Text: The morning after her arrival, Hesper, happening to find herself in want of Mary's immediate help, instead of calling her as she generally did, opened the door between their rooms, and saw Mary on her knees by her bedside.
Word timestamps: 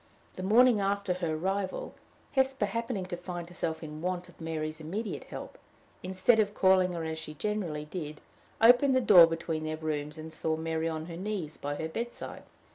The 0.33 0.41
morning 0.41 0.79
after 0.81 1.13
her 1.13 1.35
arrival, 1.35 1.93
Hesper, 2.31 2.65
happening 2.65 3.05
to 3.05 3.15
find 3.15 3.47
herself 3.47 3.83
in 3.83 4.01
want 4.01 4.27
of 4.27 4.41
Mary's 4.41 4.79
immediate 4.81 5.25
help, 5.25 5.59
instead 6.01 6.39
of 6.39 6.55
calling 6.55 6.93
her 6.93 7.03
as 7.03 7.19
she 7.19 7.35
generally 7.35 7.85
did, 7.85 8.19
opened 8.59 8.95
the 8.95 8.99
door 8.99 9.27
between 9.27 9.63
their 9.63 9.77
rooms, 9.77 10.17
and 10.17 10.33
saw 10.33 10.57
Mary 10.57 10.89
on 10.89 11.05
her 11.05 11.17
knees 11.17 11.55
by 11.55 11.75
her 11.75 11.87
bedside. 11.87 12.45